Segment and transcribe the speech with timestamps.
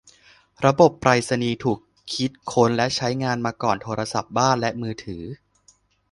[0.65, 1.79] ระบบไปรษณีย์ถูก
[2.13, 5.23] คิดค้นและใช้งานมาก่อนโทรศัพท์บ้านและมือถือ